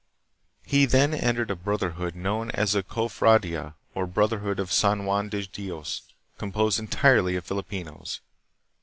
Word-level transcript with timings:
He 0.65 0.85
then 0.87 1.13
entered 1.13 1.51
a 1.51 1.53
264 1.53 1.53
THE 1.53 1.79
PHILIPPINES. 1.79 2.23
brotherhood 2.23 2.23
known 2.47 2.51
as 2.59 2.71
the 2.71 2.81
Cofradia, 2.81 3.75
or 3.93 4.07
Brotherhood 4.07 4.59
of 4.59 4.71
San 4.71 5.05
Juan 5.05 5.29
de 5.29 5.45
Dios, 5.45 6.01
composed 6.39 6.79
entirely 6.79 7.35
of 7.35 7.45
Filipinos. 7.45 8.19